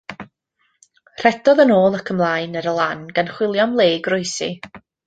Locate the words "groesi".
4.09-4.53